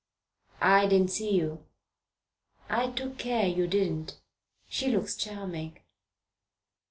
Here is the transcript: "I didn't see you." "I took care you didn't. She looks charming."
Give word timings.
"I 0.63 0.87
didn't 0.87 1.11
see 1.11 1.29
you." 1.29 1.63
"I 2.69 2.89
took 2.89 3.19
care 3.19 3.45
you 3.45 3.67
didn't. 3.67 4.19
She 4.67 4.87
looks 4.87 5.15
charming." 5.15 5.77